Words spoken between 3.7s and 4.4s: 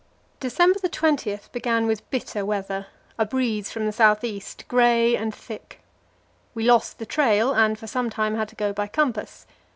from the south